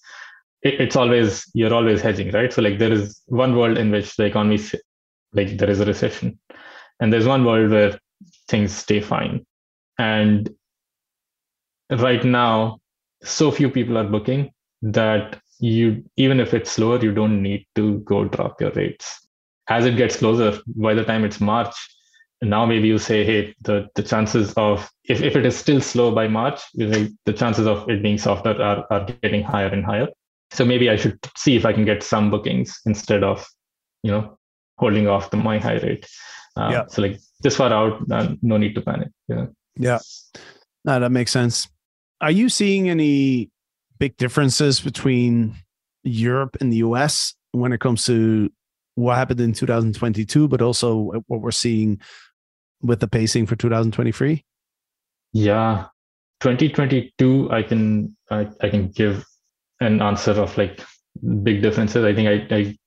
[0.63, 2.51] It, it's always you're always hedging right?
[2.51, 4.59] So like there is one world in which the economy
[5.33, 6.39] like there is a recession.
[6.99, 7.99] And there's one world where
[8.47, 9.45] things stay fine.
[9.97, 10.49] And
[11.91, 12.79] right now
[13.23, 14.51] so few people are booking
[14.81, 19.27] that you even if it's slower you don't need to go drop your rates
[19.69, 21.75] as it gets closer by the time it's march
[22.41, 26.13] now maybe you say hey the, the chances of if, if it is still slow
[26.13, 30.07] by march the chances of it being softer are, are getting higher and higher
[30.51, 33.45] so maybe i should see if i can get some bookings instead of
[34.03, 34.37] you know
[34.77, 36.05] holding off the my high rate
[36.57, 36.83] uh, Yeah.
[36.87, 39.45] so like this far out uh, no need to panic yeah
[39.77, 39.99] Yeah.
[40.85, 41.67] No, that makes sense.
[42.21, 43.49] Are you seeing any
[43.99, 45.55] big differences between
[46.03, 48.51] Europe and the US when it comes to
[48.95, 51.99] what happened in 2022, but also what we're seeing
[52.81, 54.43] with the pacing for 2023?
[55.33, 55.87] yeah.
[56.41, 59.25] 2022 i can I, I can give
[59.79, 60.81] an answer of like
[61.41, 62.03] big differences.
[62.03, 62.77] I think I, I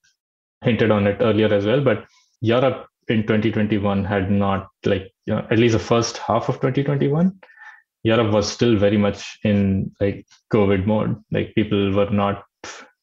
[0.63, 2.05] hinted on it earlier as well but
[2.41, 7.33] europe in 2021 had not like you know, at least the first half of 2021
[8.03, 11.17] europe was still very much in like covid mode.
[11.31, 12.45] Like people were not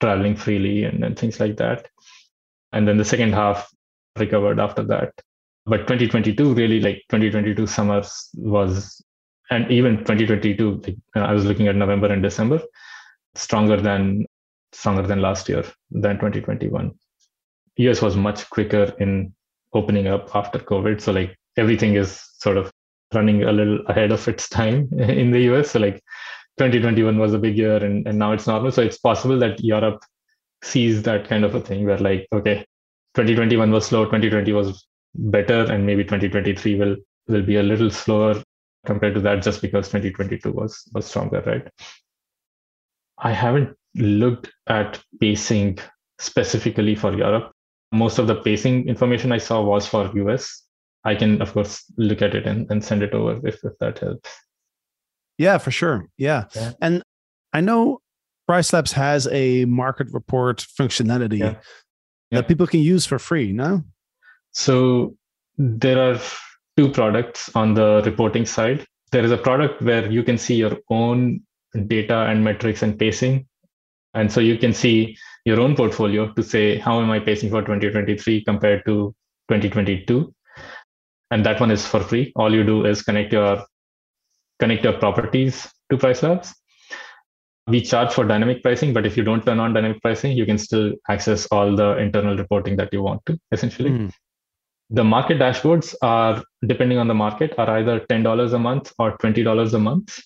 [0.02, 1.88] traveling freely and, and things like that
[2.74, 3.70] and then the second half
[4.18, 5.14] recovered after that.
[5.66, 9.02] But 2022 really like 2022 summers was
[9.50, 12.62] and even 2022 like, uh, i was looking at november and december
[13.36, 14.26] stronger than
[14.72, 16.92] stronger than last year than 2021
[17.78, 19.34] us was much quicker in
[19.74, 21.02] opening up after covid.
[21.02, 22.72] So like everything is sort of
[23.14, 26.02] running a little ahead of its time in the us so like
[26.58, 28.72] 2021 was a big year and, and now it's normal.
[28.72, 30.04] So it's possible that europe
[30.64, 32.66] sees that kind of a thing where like okay
[33.16, 36.96] 2021 was slow 2020 was better and maybe 2023 will
[37.28, 38.42] will be a little slower
[38.86, 41.68] compared to that just because 2022 was was stronger right
[43.20, 45.78] i haven't looked at pacing
[46.20, 47.52] specifically for europe
[47.92, 50.64] most of the pacing information i saw was for us
[51.04, 54.00] i can of course look at it and, and send it over if, if that
[54.00, 54.30] helps
[55.38, 56.10] Yeah, for sure.
[56.18, 56.46] Yeah.
[56.56, 56.72] Yeah.
[56.82, 57.04] And
[57.54, 58.00] I know
[58.48, 61.56] Price Labs has a market report functionality Yeah.
[62.32, 62.42] Yeah.
[62.42, 63.84] that people can use for free, no?
[64.52, 65.16] So
[65.58, 66.20] there are
[66.78, 68.86] two products on the reporting side.
[69.12, 71.42] There is a product where you can see your own
[71.88, 73.48] data and metrics and pacing.
[74.14, 77.62] And so you can see your own portfolio to say, how am I pacing for
[77.62, 79.16] 2023 compared to
[79.50, 80.34] 2022?
[81.32, 82.32] And that one is for free.
[82.36, 83.66] All you do is connect your
[84.60, 86.54] connect your properties to Price Labs.
[87.68, 90.58] We charge for dynamic pricing, but if you don't turn on dynamic pricing, you can
[90.58, 93.90] still access all the internal reporting that you want to, essentially.
[93.90, 94.12] Mm.
[94.90, 99.74] the market dashboards are depending on the market are either $10 a month or $20
[99.74, 100.20] a month.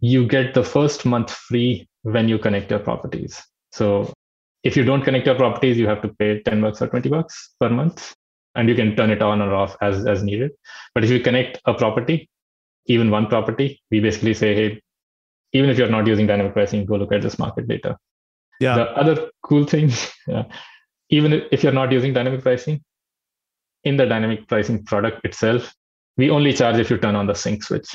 [0.00, 3.42] You get the first month free when you connect your properties.
[3.72, 4.12] So
[4.62, 7.54] if you don't connect your properties you have to pay 10 bucks or 20 bucks
[7.60, 8.14] per month
[8.54, 10.52] and you can turn it on or off as as needed.
[10.94, 12.28] But if you connect a property
[12.86, 14.80] even one property we basically say hey
[15.52, 17.96] even if you're not using dynamic pricing go look at this market data
[18.60, 18.76] Yeah.
[18.76, 19.90] the other cool thing
[20.26, 20.44] yeah,
[21.10, 22.82] even if you're not using dynamic pricing
[23.84, 25.72] in the dynamic pricing product itself,
[26.16, 27.88] we only charge if you turn on the sync switch,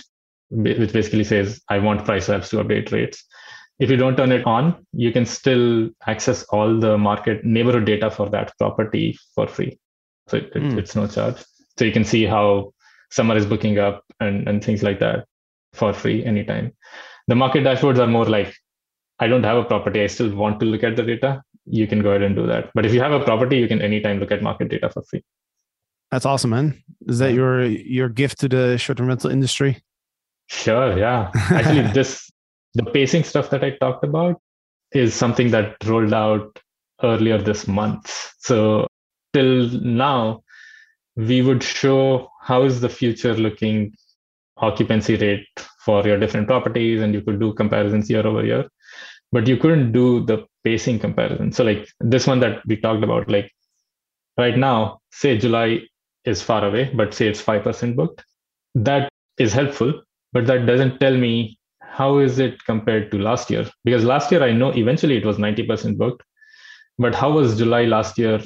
[0.50, 3.24] which basically says, I want price labs to update rates.
[3.80, 8.10] If you don't turn it on, you can still access all the market neighborhood data
[8.10, 9.78] for that property for free.
[10.30, 10.80] So it, Hmm.
[10.80, 11.44] it's no charge.
[11.78, 12.74] So you can see how
[13.12, 15.26] summer is booking up and, and things like that
[15.74, 16.72] for free anytime.
[17.28, 18.54] The market dashboards are more like,
[19.20, 20.02] I don't have a property.
[20.02, 21.42] I still want to look at the data.
[21.66, 22.72] You can go ahead and do that.
[22.74, 25.24] But if you have a property, you can anytime look at market data for free.
[26.12, 26.84] That's awesome, man.
[27.08, 29.82] Is that your your gift to the short-term rental industry?
[30.48, 31.32] Sure, yeah.
[31.36, 32.30] Actually, this
[32.74, 34.42] the pacing stuff that I talked about
[34.92, 36.60] is something that rolled out
[37.02, 38.34] earlier this month.
[38.40, 38.88] So
[39.34, 40.44] till now,
[41.16, 43.96] we would show how is the future looking
[44.58, 45.48] occupancy rate
[45.86, 48.68] for your different properties and you could do comparisons year over year.
[49.32, 51.52] But you couldn't do the pacing comparison.
[51.52, 53.52] So like this one that we talked about like
[54.38, 55.82] right now say july
[56.26, 58.24] is far away but say it's 5% booked
[58.76, 63.70] that is helpful but that doesn't tell me how is it compared to last year.
[63.84, 66.24] Because last year i know eventually it was 90% booked
[66.98, 68.40] but how was july last year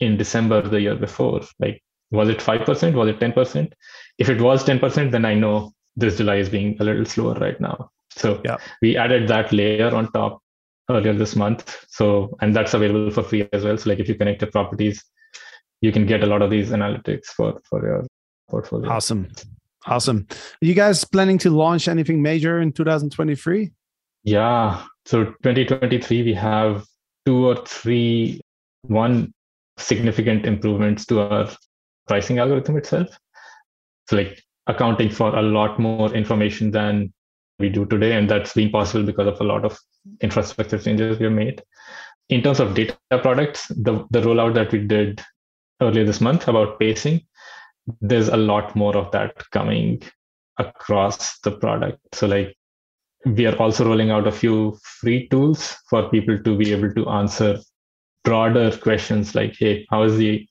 [0.00, 1.40] in december the year before?
[1.58, 3.72] Like was it 5% was it 10%
[4.18, 7.60] if it was 10% then i know this july is being a little slower right
[7.60, 8.56] now so Yeah.
[8.80, 10.40] we added that layer on top
[10.90, 14.14] earlier this month so and that's available for free as well so like if you
[14.14, 15.02] connect your properties
[15.80, 18.06] you can get a lot of these analytics for for your
[18.48, 19.28] portfolio Awesome.
[19.86, 20.26] Awesome.
[20.30, 23.72] Are you guys planning to launch anything major in 2023?
[24.22, 24.84] Yeah.
[25.06, 26.84] So 2023, we have
[27.26, 28.40] two or three,
[28.82, 29.32] one
[29.78, 31.50] significant improvements to our
[32.06, 33.08] pricing algorithm itself.
[34.08, 37.12] So, like accounting for a lot more information than
[37.58, 38.12] we do today.
[38.12, 39.78] And that's been possible because of a lot of
[40.20, 41.62] infrastructure changes we have made.
[42.28, 45.22] In terms of data products, the, the rollout that we did
[45.80, 47.20] earlier this month about pacing,
[48.00, 50.02] there's a lot more of that coming
[50.58, 51.98] across the product.
[52.14, 52.56] So, like,
[53.24, 57.08] we are also rolling out a few free tools for people to be able to
[57.08, 57.58] answer
[58.24, 60.46] broader questions like hey how is the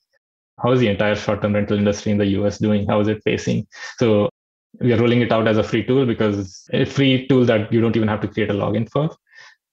[0.61, 2.87] how is the entire short-term rental industry in the us doing?
[2.87, 4.29] How is it pacing so
[4.79, 7.81] we are rolling it out as a free tool because a free tool that you
[7.81, 9.09] don't even have to create a login for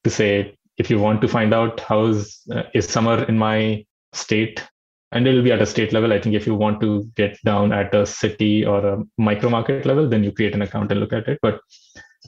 [0.04, 3.84] to say if you want to find out how is uh, is summer in my
[4.12, 4.64] state
[5.12, 7.38] and it will be at a state level i think if you want to get
[7.44, 11.00] down at a city or a micro market level then you create an account and
[11.00, 11.38] look at it.
[11.42, 11.60] But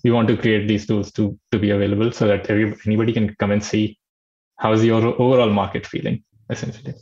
[0.05, 3.35] we want to create these tools to to be available so that every, anybody can
[3.37, 3.99] come and see
[4.59, 6.95] how's your overall market feeling essentially.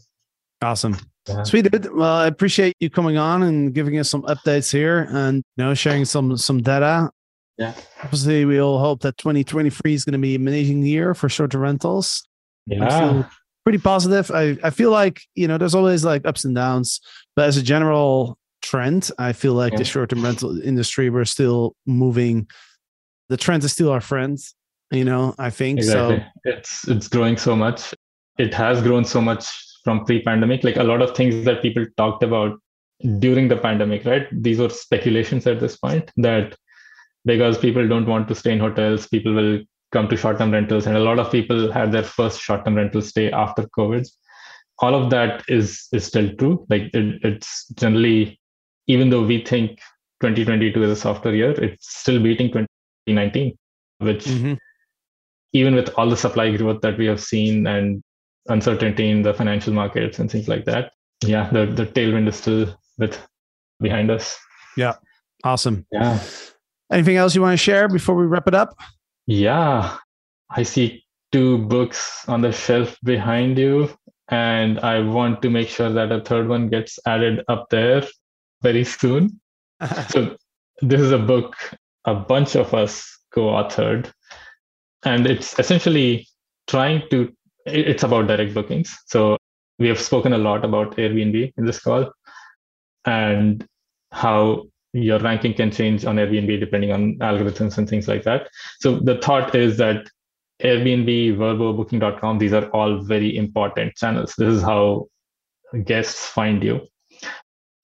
[0.63, 0.97] Awesome.
[1.29, 1.43] Yeah.
[1.43, 1.93] Sweet dude.
[1.95, 5.75] Well, I appreciate you coming on and giving us some updates here and you know
[5.75, 7.11] sharing some some data.
[7.59, 7.75] Yeah.
[8.03, 11.63] Obviously, we all hope that 2023 is going to be an amazing year for short-term
[11.63, 12.27] rentals.
[12.71, 13.23] I yeah
[13.65, 14.31] pretty positive.
[14.31, 17.03] I, I feel like, you know, there's always like ups and downs,
[17.37, 19.81] but as a general trend, I feel like Yeah.
[19.81, 22.49] the short-term rental industry, we're still moving.
[23.29, 24.39] The trend is still our friend,
[24.91, 25.81] you know, I think.
[25.81, 27.93] exactly So it's it's growing so much
[28.39, 29.45] it has grown so much
[29.89, 32.59] from pre-pandemic like a lot of things that people talked about
[33.19, 34.27] during the pandemic right?
[34.33, 36.57] These were speculations at this point that
[37.25, 39.61] because people don't want to stay in hotels people will
[39.93, 43.31] come to short-term rentals and a lot of people had their first short-term rental stay
[43.33, 44.07] after covid.
[44.81, 46.67] All of that is is still true.
[46.73, 48.39] Like it, it's generally
[48.87, 49.81] even though we think
[50.21, 53.57] 2022 is a softer year it's still beating 2019
[54.09, 54.59] which Mhm.
[55.63, 58.03] even with all the supply growth that we have seen and
[58.49, 60.93] uncertainty in the financial markets and things like that,
[61.25, 63.19] yeah, the, the tailwind is still with
[63.81, 64.39] behind us.
[64.77, 64.95] Yeah.
[65.45, 65.87] Awesome.
[65.93, 66.21] Yeah.
[66.93, 68.77] Anything else you want to share before we wrap it up?
[69.27, 69.97] Yeah.
[70.51, 73.91] I see two books on the shelf behind you,
[74.29, 78.03] and I want to make sure that a third one gets added up there
[78.63, 79.41] very soon.
[80.09, 80.37] so
[80.81, 81.55] this is a book
[82.05, 84.11] a bunch of us co-authored
[85.05, 86.27] and it's essentially
[86.67, 87.33] trying to
[87.75, 88.97] it's about direct bookings.
[89.07, 89.37] So
[89.79, 92.11] we have spoken a lot about airbnb in this call
[93.05, 93.67] and
[94.13, 98.49] how your ranking can change on airbnb depending on algorithms and things like that.
[98.81, 100.09] So the thought is that
[100.63, 104.35] airbnb Vrbo booking.com these are all very important channels.
[104.37, 105.07] This is how
[105.85, 106.81] guests find you.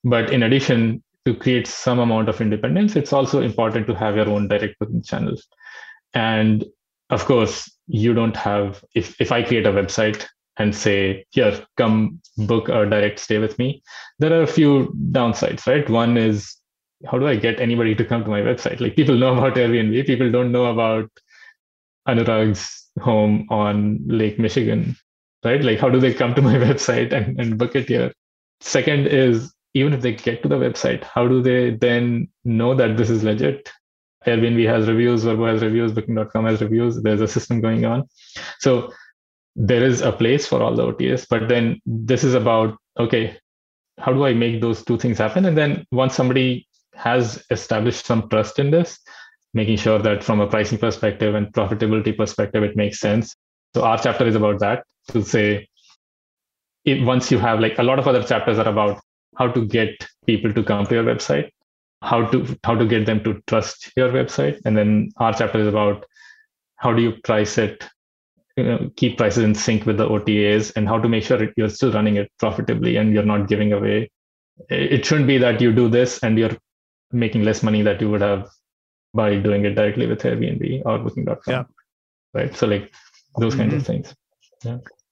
[0.03, 4.29] But in addition to create some amount of independence, it's also important to have your
[4.29, 5.47] own direct booking channels.
[6.13, 6.65] And
[7.11, 12.21] of course, you don't have, if, if I create a website and say, here, come
[12.37, 13.83] book a direct stay with me,
[14.19, 15.89] there are a few downsides, right?
[15.89, 16.57] One is,
[17.07, 18.81] how do I get anybody to come to my website?
[18.81, 21.11] Like people know about Airbnb, people don't know about
[22.09, 24.97] Anurag's home on Lake Michigan,
[25.45, 25.63] right?
[25.63, 28.13] Like, how do they come to my website and, and book it here?
[28.61, 32.97] Second is, even if they get to the website, how do they then know that
[32.97, 33.71] this is legit?
[34.27, 37.03] Airbnb has reviews, Vrbo has reviews, Booking.com has reviews.
[37.03, 38.09] There's a system going on.
[38.59, 38.93] So
[39.57, 43.37] there is a place for all the OTAs, but then this is about okay,
[43.99, 45.45] how do I make those two things happen?
[45.45, 48.99] And then once somebody has established some trust in this,
[49.53, 53.37] making sure that from a pricing perspective and profitability perspective, it makes sense.
[53.75, 55.69] So our chapter is about that to say,
[56.85, 59.01] if once you have like a lot of other chapters are about
[59.37, 59.91] how to get
[60.27, 61.51] people to come to your website
[62.11, 65.69] how to how to get them to trust your website and then our chapter is
[65.75, 66.05] about
[66.77, 67.85] how do you price it
[68.57, 71.69] you know, keep prices in sync with the otas and how to make sure you're
[71.79, 74.09] still running it profitably and you're not giving away
[74.69, 76.57] it shouldn't be that you do this and you're
[77.11, 78.49] making less money that you would have
[79.13, 81.43] by doing it directly with Airbnb or Booking.com.
[81.55, 81.65] Yeah.
[82.33, 82.55] Right.
[82.57, 82.93] So like
[83.39, 83.77] those kinds Mhm.
[83.79, 84.15] of things.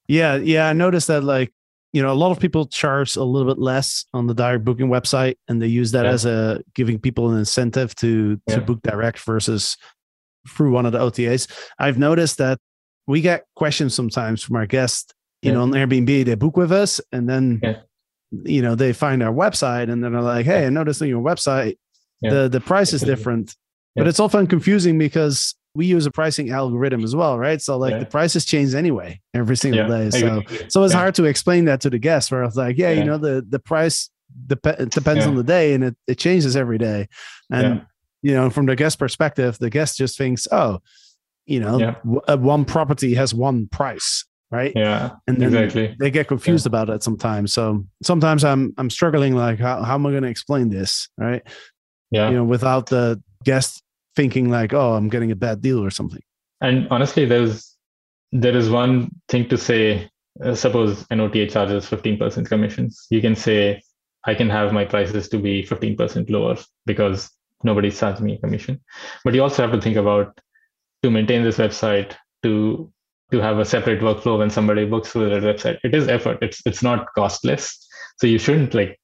[0.09, 0.69] Yeah, yeah.
[0.69, 1.53] I noticed that like,
[1.93, 4.89] you know, a lot of people charge a little bit less on the direct booking
[4.89, 6.13] website and they use that Yeah.
[6.13, 8.59] as a giving people an incentive to to Yeah.
[8.61, 9.77] book direct versus
[10.49, 11.47] through one of the OTAs.
[11.79, 12.59] I've noticed that
[13.07, 15.13] we get questions sometimes from our guests,
[15.43, 15.55] you Yeah.
[15.57, 17.61] know, on Airbnb, they book with us and then
[18.45, 21.23] you know, they find our website and then they're like, Hey, I noticed on your
[21.23, 21.77] website
[22.23, 23.55] the the price is different.
[23.95, 27.61] But it's often confusing because we use a pricing algorithm as well, right?
[27.63, 27.99] So like Yeah.
[28.01, 29.89] the prices change anyway every single Yeah.
[29.89, 30.11] day.
[30.11, 31.01] So so it's Yeah.
[31.01, 33.45] hard to explain that to the guests where I was like, yeah, you know, the
[33.49, 34.11] the price
[34.47, 37.09] dep- depends on the day and it, it changes every day.
[37.51, 37.83] And
[38.23, 40.79] you know, from the guest perspective, the guest just thinks, oh,
[41.47, 41.95] you know, Yeah.
[42.05, 44.73] w- uh, one property has one price, right?
[44.77, 45.11] Yeah.
[45.27, 45.97] And then Exactly.
[45.99, 47.53] they get confused about it sometimes.
[47.53, 51.43] So sometimes I'm I'm struggling like how, how am I going to explain this, right?
[52.11, 52.29] Yeah.
[52.29, 53.83] You know, without the guest
[54.17, 56.23] thinking like, oh, I'm getting a bad deal or something.
[56.61, 57.77] And honestly, there's
[58.31, 60.09] there is one thing to say.
[60.43, 63.07] Uh, suppose an OTA charges 15% commissions.
[63.11, 63.83] You can say,
[64.25, 66.57] I can have my prices to be 15% lower
[66.87, 67.31] because
[67.63, 68.81] nobody's charging me a commission.
[69.25, 70.41] But you also have to think about
[71.03, 72.91] to maintain this website, to
[73.31, 75.79] to have a separate workflow when somebody books through that website.
[75.83, 76.39] It is effort.
[76.43, 77.87] It's it's not costless.
[78.19, 79.01] So you shouldn't like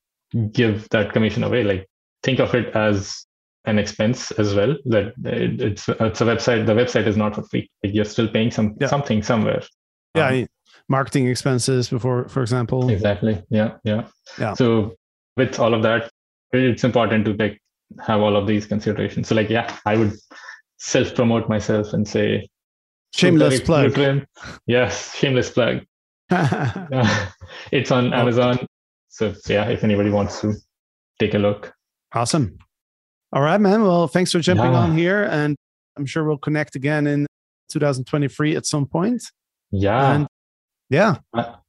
[0.52, 1.64] give that commission away.
[1.64, 1.88] Like
[2.22, 3.26] think of it as
[3.68, 4.76] an expense as well.
[4.86, 6.66] That it, it's it's a website.
[6.66, 7.70] The website is not for free.
[7.82, 8.88] Like you're still paying some Yeah.
[8.88, 9.62] something somewhere.
[10.14, 10.48] Yeah, Um, I-
[10.88, 12.88] marketing expenses before, for example.
[12.90, 13.42] Exactly.
[13.50, 13.76] Yeah.
[13.84, 14.04] Yeah.
[14.38, 14.54] Yeah.
[14.54, 14.94] So
[15.36, 16.10] with all of that,
[16.52, 17.60] it's important to like
[18.06, 19.28] have all of these considerations.
[19.28, 20.12] So like, yeah, I would
[20.78, 22.48] self promote myself and say
[23.14, 23.98] Shameless plug.
[24.66, 25.80] Yes, shameless plug.
[27.72, 28.58] it's on Amazon.
[29.08, 30.54] So yeah, if anybody wants to
[31.18, 31.72] take a look.
[32.14, 32.58] awesome.
[33.32, 33.82] All right, man.
[33.82, 34.78] Well, thanks for jumping Yeah.
[34.78, 35.24] on here.
[35.24, 35.56] And
[35.96, 37.26] I'm sure we'll connect again in
[37.70, 39.22] 2023 at some point.
[39.70, 40.12] Yeah.
[40.14, 40.26] And
[40.90, 41.16] yeah,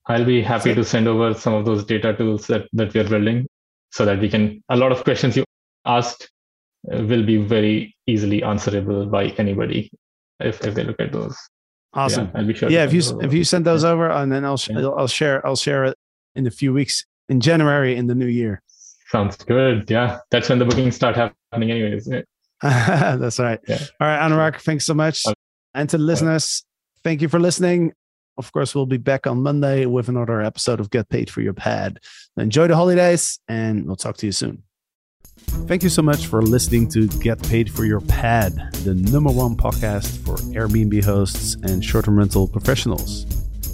[0.06, 3.10] I'll be happy to send over some of those data tools that, that we are
[3.10, 3.46] building
[3.92, 5.44] so that we can, a lot of questions you
[5.86, 6.30] asked
[6.94, 9.92] uh, will be very easily answerable by anybody
[10.40, 11.36] if, if they look at those.
[11.94, 12.30] awesome.
[12.34, 12.70] Yeah, I'll be sure.
[12.70, 14.88] yeah if you if you send those over and then i'll sh- Yeah.
[15.00, 15.96] i'll share i'll share it
[16.36, 18.62] in a few weeks in january in the new year
[19.12, 19.90] Sounds good.
[19.90, 20.20] Yeah.
[20.32, 22.08] That's when the bookings start happening anyways.
[22.62, 23.80] that's right Yeah.
[24.02, 25.34] all right anurag thanks so much Okay.
[25.74, 26.66] and to the listeners
[27.06, 27.94] thank you for listening
[28.38, 31.54] of course we'll be back on monday with another episode of get paid for your
[31.54, 32.00] pad
[32.36, 34.62] enjoy the holidays and we'll talk to you soon
[35.70, 38.54] Thank you so much for listening to Get Paid for Your Pad,
[38.84, 43.26] the number one podcast for Airbnb hosts and short term rental professionals.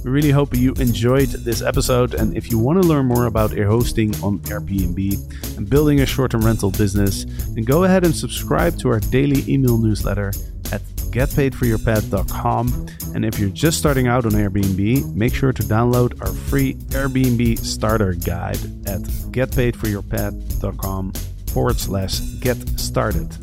[0.05, 2.13] We really hope you enjoyed this episode.
[2.13, 6.05] And if you want to learn more about air hosting on Airbnb and building a
[6.05, 10.27] short term rental business, then go ahead and subscribe to our daily email newsletter
[10.71, 12.87] at getpaidforyourpad.com.
[13.15, 17.57] And if you're just starting out on Airbnb, make sure to download our free Airbnb
[17.57, 19.01] starter guide at
[19.33, 21.13] getpaidforyourpad.com
[21.47, 23.35] forward slash get started.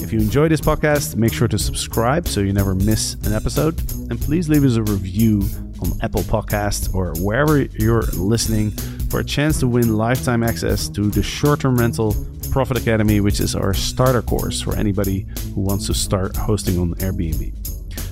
[0.00, 3.78] If you enjoy this podcast, make sure to subscribe so you never miss an episode.
[4.10, 5.44] And please leave us a review
[5.80, 8.70] on Apple Podcasts or wherever you're listening
[9.10, 12.14] for a chance to win lifetime access to the short term rental
[12.50, 16.94] Profit Academy, which is our starter course for anybody who wants to start hosting on
[16.96, 17.52] Airbnb.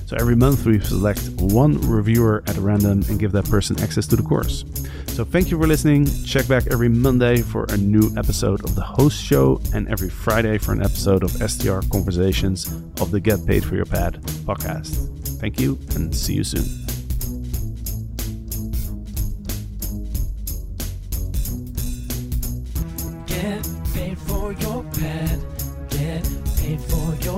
[0.05, 4.15] So every month we select one reviewer at random and give that person access to
[4.15, 4.65] the course.
[5.07, 6.07] So thank you for listening.
[6.25, 10.57] Check back every Monday for a new episode of the host show and every Friday
[10.57, 12.67] for an episode of STR Conversations
[12.99, 15.39] of the Get Paid for Your Pad podcast.
[15.39, 16.82] Thank you and see you soon.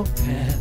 [0.05, 0.54] For